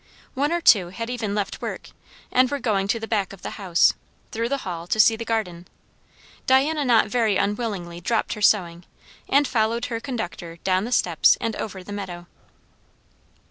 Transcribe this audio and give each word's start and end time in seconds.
One 0.33 0.51
or 0.51 0.61
two 0.61 0.87
had 0.89 1.11
even 1.11 1.35
left 1.35 1.61
work, 1.61 1.89
and 2.31 2.49
were 2.49 2.57
going 2.57 2.87
to 2.87 2.99
the 2.99 3.07
back 3.07 3.33
of 3.33 3.43
the 3.43 3.51
house, 3.61 3.93
through 4.31 4.49
the 4.49 4.65
hall, 4.65 4.87
to 4.87 4.99
see 4.99 5.15
the 5.15 5.23
garden. 5.25 5.67
Diana 6.47 6.83
not 6.83 7.05
very 7.05 7.37
unwillingly 7.37 8.01
dropped 8.01 8.33
her 8.33 8.41
sewing, 8.41 8.85
and 9.29 9.47
followed 9.47 9.85
her 9.93 9.99
conductor 9.99 10.57
down 10.63 10.85
the 10.85 10.91
steps 10.91 11.37
and 11.39 11.55
over 11.55 11.83
the 11.83 11.93
meadow. 11.93 12.25